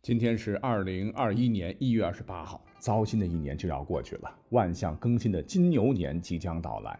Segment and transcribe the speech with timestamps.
[0.00, 6.98] 今天是二零二一年一月二十八号，糟心的一年就要过去了，万象更新的金牛年即将到来。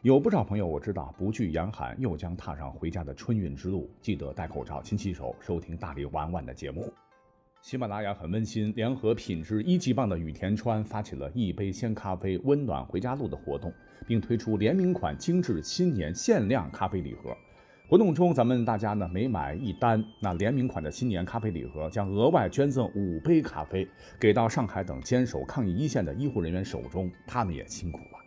[0.00, 6.90] 有不少朋友我知道不惧严寒，又将踏上回家的春运之路，记得戴口罩、勤洗手，收听大力晚晚的节目。
[7.60, 13.70] 喜马拉雅很温馨，联合品质一级棒的雨田川发起了一杯鲜咖啡温暖回家路的活动，
[14.06, 17.36] 并推出联名款精致新年限量咖啡礼盒。
[17.90, 23.84] 活动中，咱们大家呢每买一单，那联名款的新年咖啡礼盒将额外捐赠五杯咖啡，
[24.16, 28.18] 给到上海等坚守抗疫一线的医护人员手中，他们也辛苦了。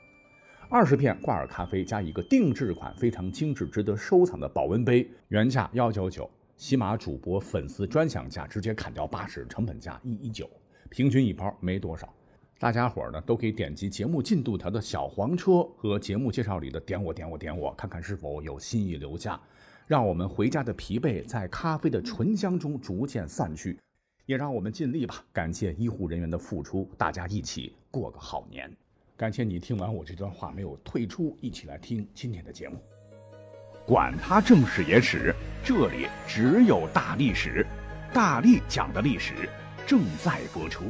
[0.67, 6.29] 二十片挂耳咖啡加一个定制款非常精致、值得收藏的保温杯，原价幺九九。
[6.57, 10.49] 喜马主播粉丝专享价直接砍掉八十，成本价一一九，
[10.89, 12.13] 平均一包没多少。
[12.59, 19.37] 大家伙儿呢都可以点击节目进度条的小黄车和节目介绍里的点我点我点我，看看是否有心意留下，
[19.85, 23.77] 让我们回家的疲惫在咖啡的醇香中逐渐散去，
[24.25, 28.71] 也让我们尽力吧，感谢医护人员的付出，大家一起过个好年。
[29.17, 32.77] 感谢你听完我这段话没有退出，一起来听今天的节目。
[33.85, 35.35] 管他正史野史，
[35.65, 37.65] 这里只有大历史，
[38.13, 39.49] 大力讲的历史
[39.85, 40.85] 正在播出。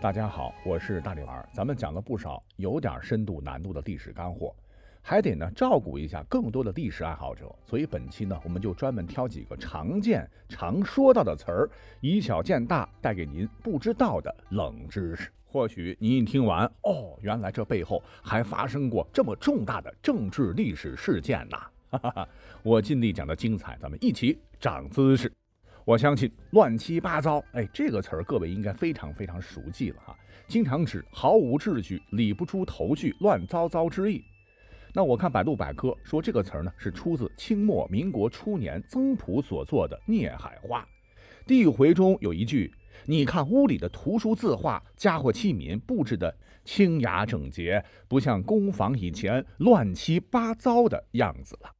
[0.00, 4.54] 大家好，我是大力丸，咱们讲了不少有点深度难度的历史干货，
[5.02, 11.68] 还得呢照顾一下更多的历史爱好者，所以本期呢我们就专门挑几个常见、常说到的词儿，
[12.00, 15.30] 以小见大，带给您不知道的冷知识。
[15.44, 21.58] 或许您一听完，哦，原来这背后还发生过这么重大的政治历史事件呐！
[21.90, 22.28] 哈哈哈，
[22.62, 25.30] 我尽力讲的精彩，咱们一起长姿势。
[25.84, 34.24] 我相信“乱七八糟”哎，这个词儿各位应该非常非常熟悉了哈，经常指毫无秩序、理不出头绪、乱糟糟之意。
[34.94, 40.82] 那我看百度百科说，这个词儿呢是出自清末民国初年曾朴所作的《孽海花》，
[41.46, 42.70] 第一回中有一句。
[43.06, 46.32] 你看屋里的图书字画、家伙器皿布置的
[46.62, 51.70] 清雅整洁，不像工坊以前乱七八糟的样子了。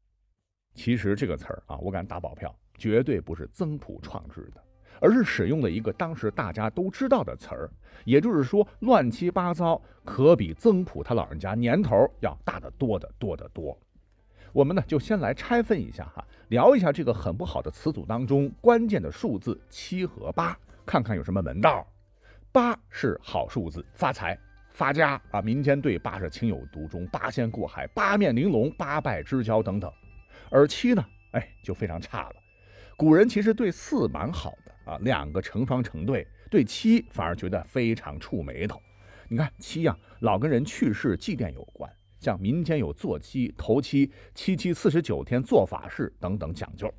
[0.75, 4.65] 其实这个词儿啊，我敢打保票，绝对不是曾朴创制的，
[5.03, 7.69] 而是使用了一个当时大家都知道的词儿。
[8.05, 13.79] 也就是说，乱七八糟可比曾朴他老人家年头要大得多得多得多。
[14.53, 20.57] 我们呢，就先来拆分一下哈，聊一下这个很不好的词组当中关键的数字七和八。
[20.85, 21.87] 看看有什么门道，
[22.51, 24.37] 八是好数字，发财
[24.73, 25.41] 发家啊！
[25.41, 29.91] 民间对八是情有独钟，八仙过海，八面玲珑，八拜之交等等。
[30.51, 32.35] 而七呢，哎，就非常差了。
[32.97, 38.81] 古人其实对四蛮好的啊，两个成双成对，对七反而觉得非常触眉头。
[39.28, 46.93] 你看七呀，老跟人去世祭奠有关，像民间有做七、头七、七七四十九天做法事等等讲究。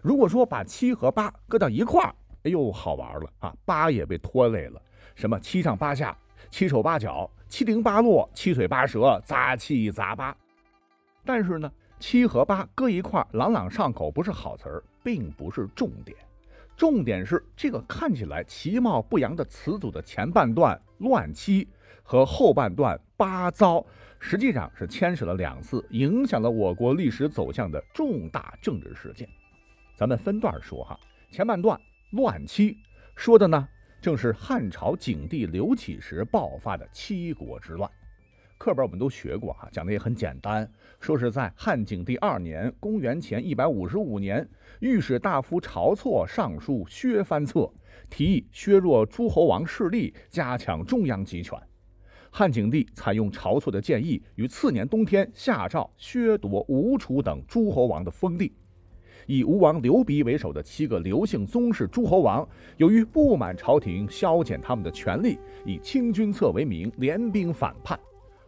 [0.00, 3.54] 如果说把七和八搁到一块儿，哎呦，好玩了啊！
[3.64, 4.82] 八也被拖累了，
[5.14, 6.16] 什么七上八下、
[6.50, 10.36] 七手八脚、七零八落、七嘴八舌，杂七杂八。
[11.24, 16.16] 但是呢，七和八搁一块朗朗上口，不是好词儿，并不是重点。
[16.76, 21.68] 重点是这个看起来其貌不扬的词组的前半段“乱七”
[22.02, 23.84] 和后半段“八糟”，
[24.18, 29.28] 实际上是牵扯了两次影响了我国历史走向的重大政治事件。
[29.96, 30.98] 咱们分段说哈，
[31.30, 31.80] 前半段。
[32.12, 32.76] 乱七
[33.16, 33.66] 说的呢，
[33.98, 37.90] 正是汉朝景帝刘启时爆发的七国之乱。
[38.62, 47.68] 课本我们都学过哈，讲的也很简单，说是在汉景帝二年（公元前一百五十五年），御史大夫晁错上书削藩策，
[48.08, 51.58] 提议削弱诸侯王势力，加强中央集权。
[52.30, 58.52] 汉景帝采用晁错的建议，于次年冬天下诏削夺吴楚等诸侯王的封地。
[59.26, 65.36] 以吴王刘鼻为首的七个刘姓宗室诸侯王，由于不满朝廷削减他们的权力，
[65.66, 67.98] 以清君侧为名联兵反叛，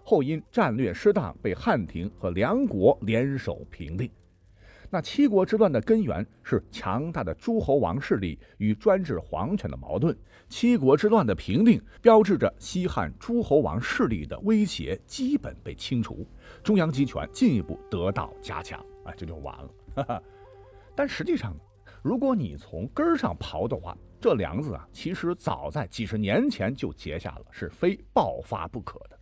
[0.04, 4.09] 后因战略失当被汉廷和梁国联手平定。
[4.91, 10.17] 那七国之乱的根源是强大的诸侯王势力与专制皇权的矛盾。
[10.49, 16.25] 七国之乱的平定，标志着西汉诸侯王势力的威胁基本被清除，
[16.62, 18.79] 中央集权进一步得到加强。
[19.05, 20.23] 哎，这就完了。
[20.94, 21.56] 但实际上，
[22.00, 29.13] 如果你从根儿上刨的话，这梁子啊，其实早在几十年前就结下了，是非爆发不可的。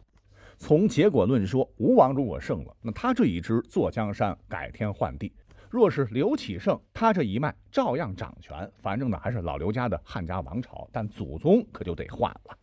[0.64, 5.28] 从结果论说，吴王如果胜了，那他这一支坐江山，改天换地；
[5.68, 12.56] 若是刘启胜，他这一脉照样掌权，反正呢还是老刘家的汉家王朝，但祖宗可就得换了。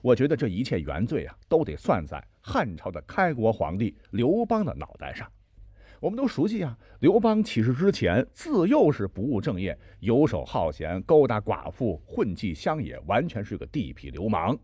[0.00, 5.30] 我觉得这一切原罪啊，都得算在汉朝的开国皇帝刘邦的脑袋上。
[6.00, 14.58] 我们都熟悉啊，刘邦起事之前自幼是不务正业，游手好闲，勾搭寡妇，混迹乡野，完全是个地痞流氓。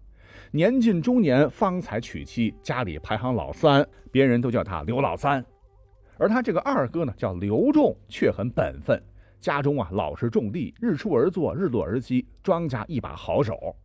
[0.53, 5.45] 年近中年方才娶妻，家里排行老三，别人都叫他刘老三。
[6.19, 9.01] 而他这个二哥呢，叫刘仲，却很本分，
[9.41, 13.77] 家中啊老是种地，日出而作，日落而息，庄稼一把好手。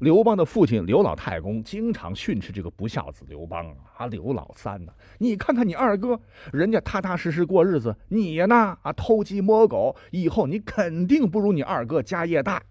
[0.00, 3.64] 刘邦的父亲刘老太公经常训斥这个不孝子刘邦
[3.96, 4.92] 啊，刘老三呢？
[5.18, 6.20] 你看看你二哥，
[6.52, 12.62] 人家踏踏实实过日子，你呢啊偷鸡摸狗，以后你肯定不如你二哥家业大。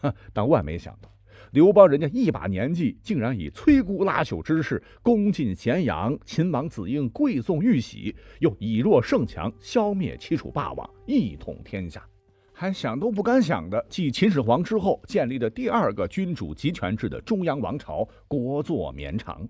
[0.00, 0.12] 哼！
[0.32, 1.10] 但万没想到，
[1.52, 12.04] 刘邦人家一把年纪，竟然以摧枯拉朽之势攻进咸阳，秦王子婴跪送玉玺，又以弱胜强，消灭齐楚霸王，一统天下。
[12.52, 19.48] 还想都不敢想的，继秦始皇之后建立的第二个君主集权制的中央王朝，国祚绵长。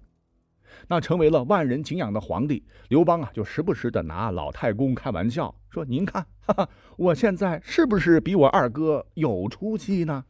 [0.86, 10.24] 那成为了万人敬仰的皇帝刘邦啊，就时不时的拿老太公开玩笑，说：“您看，哈哈，我现在是不是比我二哥有出息呢？”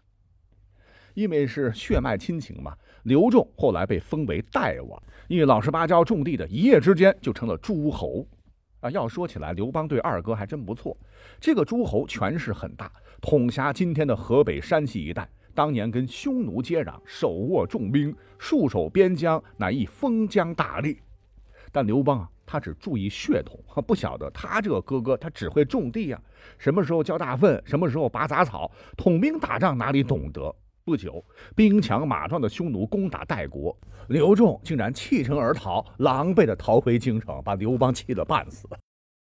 [1.14, 2.74] 因为是血脉亲情嘛，
[3.04, 8.26] 刘仲后来被封为代王，一老实巴交种地的，一夜之间就成了诸侯。
[8.80, 10.96] 啊，要说起来，刘邦对二哥还真不错。
[11.38, 12.90] 这个诸侯权势很大，
[13.20, 15.28] 统辖今天的河北、山西一带。
[15.52, 20.96] 当年跟匈奴接壤，手握重兵，戍守边疆，乃一封疆大吏。
[21.70, 26.22] 但刘邦啊，他只注意血统，不晓得他这个哥哥，他只会种地呀。
[26.56, 30.54] 什么时候浇大粪，什么时候拔杂草，统兵打仗哪里懂得？
[30.90, 33.78] 不久，兵强马壮的匈奴攻打代国，
[34.08, 38.66] 刘仲竟然弃城而逃，狼狈地逃回京城，把刘邦气得半死。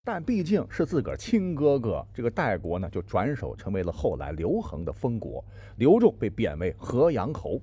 [0.03, 5.43] 但毕竟是自个儿亲哥哥，这个代国呢，就转手成为了后来刘恒的封国。
[5.77, 7.59] 刘仲被贬为河阳侯。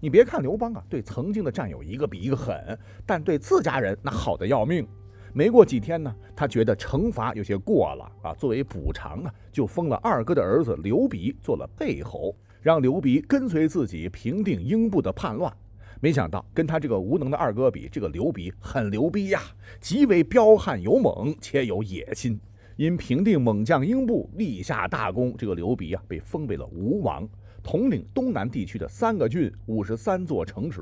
[0.00, 4.88] 你别看刘邦啊，对曾经的战友一个比一个狠，但对自家人那好的要命。
[5.34, 12.34] 没过几天呢，他觉得惩罚有些过了啊，作为补偿呢，就封了二哥的儿子刘鼻做了背侯。
[12.62, 15.52] 让刘鼻跟随自己平定英布的叛乱，
[16.00, 19.42] 没想到跟他这个无能的二哥比，这个刘鼻很牛逼呀，
[19.80, 22.38] 极为彪悍勇猛且有野心。
[22.76, 27.28] 因平定猛将英布，立下大功，这个刘鼻啊被封为了吴王，
[27.64, 30.80] 统领东南地区的三个郡、五十三座城池。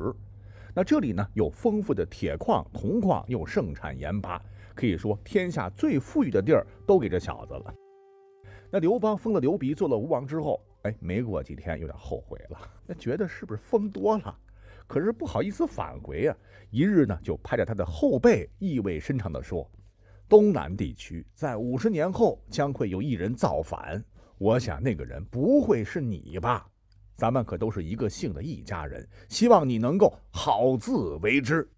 [0.75, 4.41] 那这里呢有丰富的铁矿、铜矿，又盛产盐巴，
[4.75, 7.75] 可以说天下最富裕的地儿都给这小子了。
[8.71, 10.61] 那刘邦封了刘鼻做了吴王之后。
[10.83, 12.59] 哎，没过几天，有点后悔了。
[12.87, 14.37] 那觉得是不是疯多了？
[14.87, 16.37] 可是不好意思返回啊。
[16.71, 19.71] 一日呢，就拍着他的后背，意味深长地说
[20.29, 24.03] ：“东南地区在五十年后将会有一人造反，
[24.39, 26.67] 我想那个人不会是你吧？
[27.17, 31.69] 咱们可都是一个姓的一家人，希望你能够好自为之。”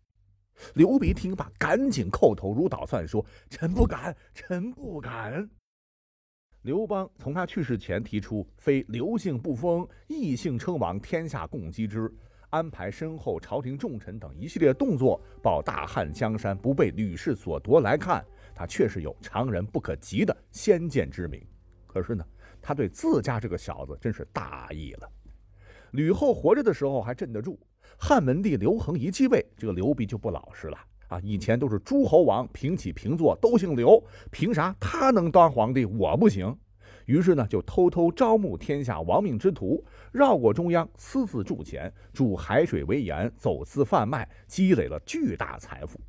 [0.74, 5.50] 刘鼻听罢，赶紧叩头如捣蒜，说：“臣不敢，臣不敢。”
[6.62, 12.08] 刘邦从他去世前提出“非刘姓不封，异姓称王，天下共击之”，
[12.50, 18.24] 安排身后朝廷重臣等一系列动作，保大汉江山不被吕氏所夺来看，
[18.54, 21.44] 他确实有常人不可及的先见之明。
[21.84, 22.24] 可是呢，
[22.60, 25.10] 他对自家这个小子真是大意了。
[25.90, 27.58] 吕后活着的时候还镇得住，
[27.98, 30.78] 汉文帝刘恒一继位，这个刘鼻就不老实了。
[31.12, 36.56] 啊，以前都是诸侯王平起平坐，都姓刘，凭啥他能当皇帝，我不行？
[37.04, 46.00] 于是呢，就偷偷招募天下亡命之徒，绕过中央，私自铸钱，铸海水为盐，走私贩卖，积累了巨大财富。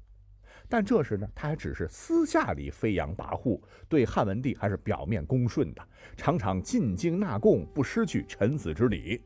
[0.70, 5.86] 但这时呢，他还只是私下里飞扬跋扈，对汉文帝还是表面恭顺的，
[6.16, 9.22] 常常进京纳贡，不失去臣子之礼。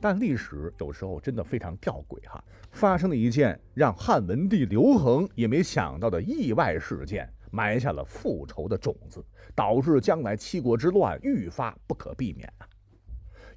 [0.00, 9.22] 但历史有时候真的非常吊诡哈，发生了一件让汉文帝刘恒也没想到的意外事件，埋下了复仇的种子，
[9.54, 12.66] 导致将来七国之乱愈发不可避免啊！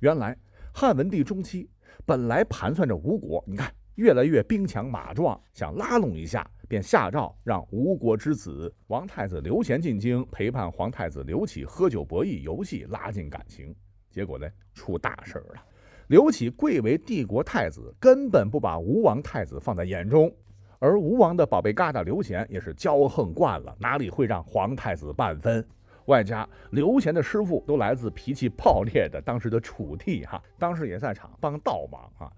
[0.02, 0.38] 原来
[0.74, 1.70] 汉文帝中期
[2.06, 13.74] 本来盘算着吴国，你看越来越兵强马壮，想拉拢一下，便下诏让吴国之子王太子刘贤进京陪伴皇太子刘启喝酒博弈游戏，拉近感情。
[14.12, 15.64] 结果呢，出大事了。
[16.08, 20.32] 刘启贵为帝国太子，根本不把吴王太子放在眼中，
[20.80, 25.66] 而吴王的宝贝疙瘩刘贤也是骄横惯了，哪里会让皇太子半分？
[26.08, 32.30] 外加刘贤的师傅都来自脾气暴烈的当时的楚地，哈，当时也在场帮倒忙啊。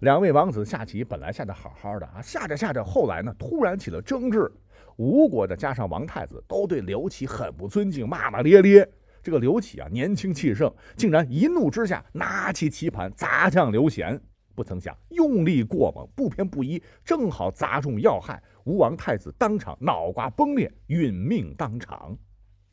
[0.00, 4.50] 两位王子下棋本来下的好好的啊，下着下着，后来呢突然起了争执，
[4.96, 8.88] 吴国的加上王太子都对刘启很不尊敬，骂骂咧咧。
[9.24, 14.20] 这个刘启啊，年轻气盛，竟然一怒之下拿起棋盘砸向刘贤。
[14.54, 22.14] 不曾想用力过猛，不偏不倚，正好砸中要害，吴王太子当场脑瓜崩裂，殒命当场。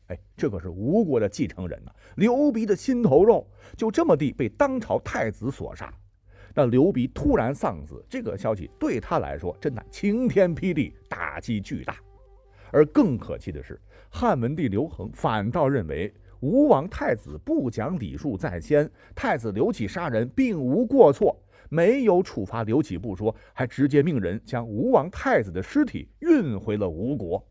[0.08, 5.90] 哎，这可是吴国的继承人呐，刘鼻的心头肉，就这么地被当朝太子所杀。
[6.54, 11.96] 那刘鼻突然丧子，这个消息对他来说真的晴天霹雳，打击巨大。
[12.70, 13.80] 而更可气的是，
[14.10, 27.46] 汉文帝刘恒反倒认为吴王太子不讲礼数在先，太子刘启杀人并无过错，没有处罚刘启不说，还直接命人将吴王太子的尸体运回了吴国。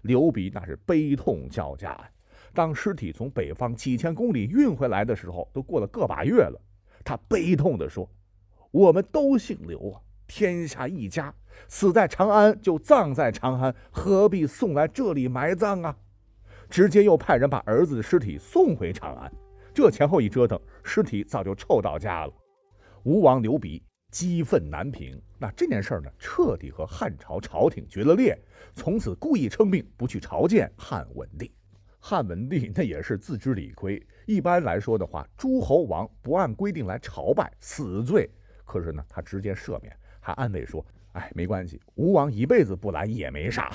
[0.00, 2.10] 刘鼻那是悲痛交加呀！
[2.54, 6.58] 当尸体从北方几千公里运回来的时候，都过了个把月了。
[7.04, 8.08] 他悲痛地说
[8.72, 11.34] ：“我们都姓刘啊，天下一家，
[11.68, 15.94] 死在长安就葬在长安，何必送来这里埋葬啊？”
[16.68, 19.32] 直接又派人把儿子的尸体送回长安。
[19.74, 22.32] 这前后一折腾，尸体早就臭到家了。
[23.04, 28.38] 吴王刘鼻激愤难平，那这件事儿呢，彻底和汉朝朝廷决了裂，
[28.74, 31.52] 从此故意称病不去朝见汉文帝。
[31.98, 34.00] 汉文帝那也是自知理亏。
[34.26, 38.30] 一般来说的话，诸侯王不按规定来朝拜，死罪。
[38.64, 43.72] 可是呢，他直接赦免，还安慰说：“哎，没关系，吴王一辈子不来也没啥。”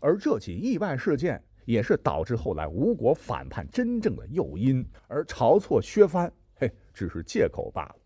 [0.00, 4.86] 而这起意外事件也是导致后来吴国反叛真正的诱因。
[5.08, 7.96] 而晁错、削藩，嘿，只是借口罢了。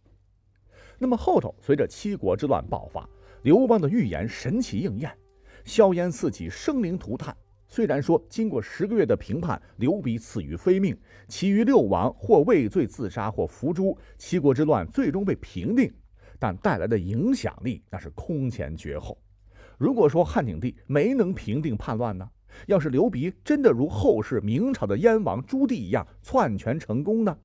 [0.98, 3.08] 那么后头随着七国之乱爆发，
[3.42, 5.16] 刘邦的预言神奇应验，
[5.64, 7.36] 硝烟四起，生灵涂炭。
[7.70, 10.98] 虽然说经过十个月的评判，刘鼻死于非命，
[11.28, 15.92] 其余六王或畏罪自杀，或伏诛，七国之乱最终被平定，
[16.38, 19.18] 但带来的影响力那是空前绝后。
[19.76, 22.28] 如果说汉景帝没能平定叛乱呢？
[22.66, 27.36] 要是刘鼻真的如后世明朝的燕王朱棣一样篡权成功呢？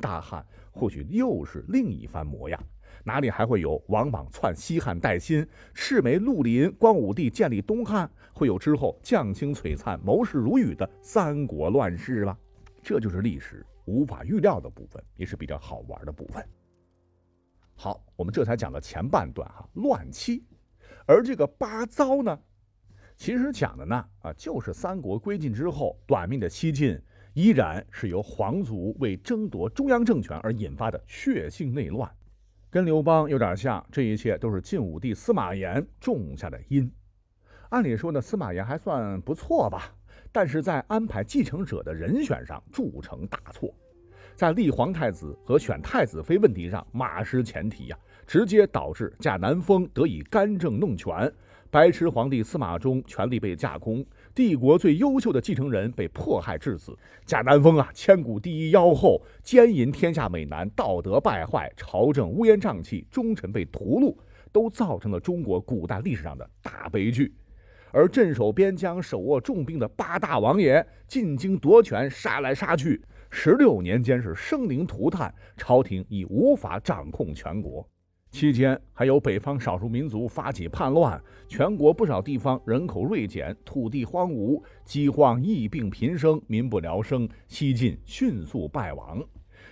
[0.00, 2.62] 大汉或许又是另一番模样。
[3.04, 12.36] 哪里还会有王莽篡西汉代新、赤眉绿林、光武帝建立东汉，会有之后将倾璀璨、谋士如雨的三国乱世了？
[12.82, 16.44] 这就是历史无法预料的部分，也是比较好玩的部分。
[17.74, 20.44] 好，我们这才讲了前半段哈，乱期，
[21.06, 22.36] 而这个八糟呢，
[23.16, 27.00] 其实讲的呢啊，就是三国归晋之后，短命的西晋
[27.32, 32.10] 依然是由皇族为争夺中央政权而引发的血性内乱。
[32.70, 36.90] 跟刘邦有点像，这一切都是晋武帝司马炎种下的因。
[37.70, 39.94] 按理说呢，司马炎还算不错吧，
[40.30, 43.74] 但是在安排继承者的人选上铸成大错，
[44.34, 51.32] 在立皇太子和选太子妃问题上马失前蹄呀，直接导致贾南风得以干政弄权，
[51.70, 54.04] 白痴皇帝司马衷权力被架空。
[54.34, 64.14] 帝国最优秀的继承人被迫害致死，贾南风啊，千古第一妖后，奸淫天下美男，道德败坏，朝政乌烟瘴气，忠臣被屠戮，
[64.52, 67.34] 都造成了中国古代历史上的大悲剧。
[67.92, 77.88] 而镇守边疆、手握重兵的八大王爷进京夺权，杀来杀去，十六年间是生灵涂炭，朝廷已无法掌控全国。
[78.36, 87.26] 期间还有北方少数民族发起叛乱，全国不少地方人口锐减，土地荒芜，饥荒、疫病频生，民不聊生。
[87.48, 89.24] 西晋迅速败亡，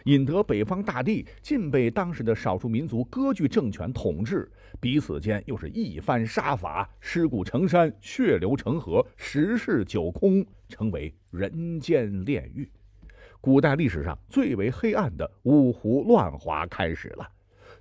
[0.04, 12.66] 引得北方大地尽被当时的少数民族割据政权统治，彼此间又是一番杀伐，尸骨成山，血流成河，十室九空，成为人间炼狱。
[13.42, 17.28] 古代历史上最为黑暗的五胡乱华开始了。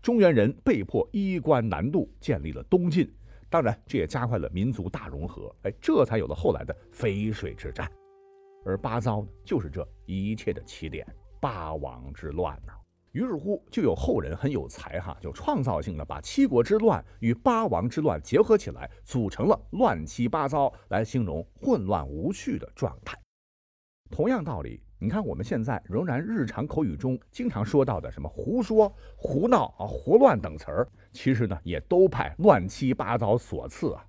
[0.03, 3.09] 中原人被迫衣冠南渡，建立了东晋。
[3.49, 5.55] 当然，这也加快了民族大融合。
[5.61, 7.89] 哎，这才有了后来的淝水之战。
[8.65, 11.07] 而八糟呢，就是这一切的起点——
[11.39, 12.73] 八王之乱呐。
[13.13, 23.17] 于是乎，就有后人很有才哈，就创造性的把七国之乱与八王之乱结合起来，组成了乱七八糟，来形容混乱无序的状态。
[24.11, 24.83] 同样道理。
[25.03, 34.05] 你看，我们现在仍然日常口语中经常说到的什么胡说、胡闹啊、胡乱等词儿，其实呢也都派乱七八糟所赐啊。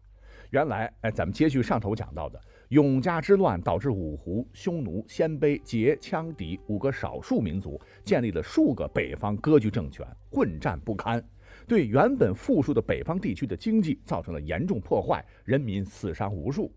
[0.50, 11.20] 原来，哎，咱们接续上头讲到的，永嘉之乱导致五胡、匈奴、鲜卑、羯、羌、氐五个少数民族建立了数个北方割据政权，混战不堪，
[11.66, 16.72] 对原本富庶的北方地区的经济造成了严重破坏，人民死伤无数。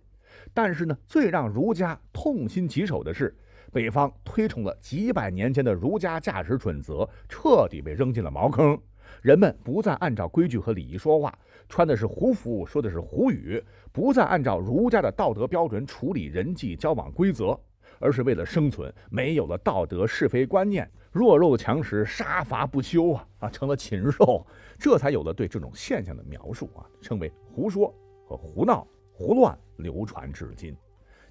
[0.56, 3.38] 但是呢，最让儒家痛心疾首的是。
[3.72, 8.78] 北方推崇了几百年间的儒家价值准则，彻底被扔进了茅坑。
[9.22, 11.38] 人们不再按照规矩和礼仪说话，
[11.70, 17.60] 穿的是胡服，说的是胡语，不再按照儒家的道德标准处理人际交往规则。
[18.00, 24.46] 而是为了生存，没有了道德是非观念，弱肉强食，杀伐不休啊啊，成了禽兽，
[24.78, 27.92] 这才有了对这种现象的描述啊，称为胡说
[28.24, 30.78] 和胡闹、胡乱，流传至今。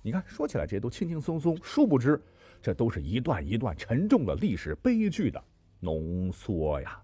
[0.07, 2.23] 你看，说起来这些都轻轻松松，殊不知，
[2.63, 5.45] 这都是一段一段沉重的历史悲剧的
[5.81, 7.03] 浓缩呀。